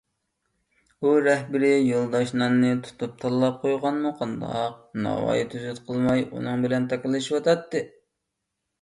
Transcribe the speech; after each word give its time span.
ئۇ 1.03 1.11
رەھبىرىي 1.25 1.75
يولداش 1.89 2.33
ناننى 2.43 2.73
تۇتۇپ 2.89 3.15
تاللاپ 3.25 3.61
قويغانمۇ 3.67 4.15
قانداق، 4.25 4.83
ناۋاي 5.07 5.47
تۈزۈت 5.55 5.87
قىلماي 5.93 6.29
ئۇنىڭ 6.29 6.69
بىلەن 6.69 6.93
تاكاللىشىۋاتاتتى. 6.93 7.89